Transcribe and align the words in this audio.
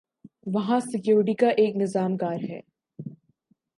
وہاں 0.45 0.79
سکیورٹی 0.79 1.33
کا 1.33 1.49
ایک 1.49 1.75
نظام 1.75 2.17
کار 2.17 2.39
ہے۔ 2.49 2.59